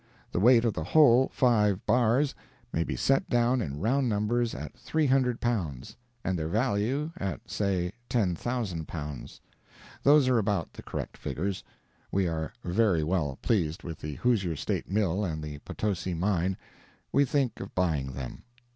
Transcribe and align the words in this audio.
The 0.31 0.39
weight 0.39 0.65
of 0.65 0.73
the 0.73 0.83
whole 0.83 1.29
five 1.31 1.85
bars 1.85 2.33
may 2.73 2.83
be 2.83 2.95
set 2.95 3.29
down 3.29 3.61
in 3.61 3.79
round 3.79 4.09
numbers 4.09 4.55
at 4.55 4.73
300 4.75 5.39
pounds, 5.39 5.95
and 6.23 6.39
their 6.39 6.47
value, 6.47 7.11
at 7.17 7.47
say, 7.47 7.91
$10,000. 8.09 9.39
Those 10.01 10.27
are 10.27 10.39
about 10.39 10.73
the 10.73 10.81
correct 10.81 11.17
figures. 11.17 11.63
We 12.11 12.27
are 12.27 12.51
very 12.63 13.03
well 13.03 13.37
pleased 13.43 13.83
with 13.83 13.99
the 13.99 14.15
Hoosier 14.15 14.55
State 14.55 14.89
mill 14.89 15.23
and 15.23 15.43
the 15.43 15.59
Potosi 15.59 16.15
mine—we 16.15 17.23
think 17.23 17.59
of 17.59 17.75
buying 17.75 18.13
them. 18.13 18.41